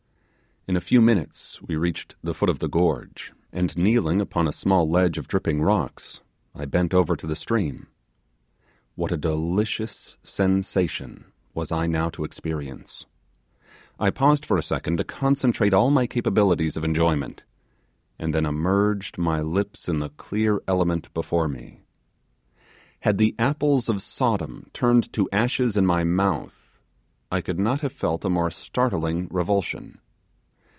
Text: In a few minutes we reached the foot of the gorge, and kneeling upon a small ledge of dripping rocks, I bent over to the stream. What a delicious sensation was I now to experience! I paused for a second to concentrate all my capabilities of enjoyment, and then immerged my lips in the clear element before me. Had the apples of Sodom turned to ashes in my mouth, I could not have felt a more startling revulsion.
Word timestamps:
In 0.67 0.77
a 0.77 0.79
few 0.81 1.01
minutes 1.01 1.59
we 1.63 1.75
reached 1.75 2.15
the 2.21 2.35
foot 2.35 2.47
of 2.47 2.59
the 2.59 2.69
gorge, 2.69 3.33
and 3.51 3.75
kneeling 3.75 4.21
upon 4.21 4.47
a 4.47 4.51
small 4.51 4.87
ledge 4.87 5.17
of 5.17 5.27
dripping 5.27 5.63
rocks, 5.63 6.21
I 6.53 6.65
bent 6.65 6.93
over 6.93 7.15
to 7.15 7.25
the 7.25 7.35
stream. 7.35 7.87
What 8.93 9.11
a 9.11 9.17
delicious 9.17 10.19
sensation 10.21 11.25
was 11.55 11.71
I 11.71 11.87
now 11.87 12.11
to 12.11 12.23
experience! 12.23 13.07
I 13.99 14.11
paused 14.11 14.45
for 14.45 14.55
a 14.55 14.61
second 14.61 14.97
to 14.97 15.03
concentrate 15.03 15.73
all 15.73 15.89
my 15.89 16.05
capabilities 16.05 16.77
of 16.77 16.83
enjoyment, 16.83 17.43
and 18.19 18.31
then 18.31 18.43
immerged 18.45 19.17
my 19.17 19.41
lips 19.41 19.89
in 19.89 19.97
the 19.97 20.09
clear 20.09 20.61
element 20.67 21.11
before 21.15 21.47
me. 21.47 21.81
Had 22.99 23.17
the 23.17 23.33
apples 23.39 23.89
of 23.89 23.99
Sodom 23.99 24.69
turned 24.73 25.11
to 25.13 25.27
ashes 25.33 25.75
in 25.75 25.87
my 25.87 26.03
mouth, 26.03 26.79
I 27.31 27.41
could 27.41 27.57
not 27.57 27.81
have 27.81 27.91
felt 27.93 28.23
a 28.23 28.29
more 28.29 28.51
startling 28.51 29.27
revulsion. 29.31 29.97